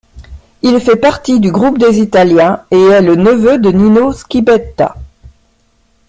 [0.63, 4.95] Il fait partie du groupe des italiens et est le neveu de Nino Schibetta.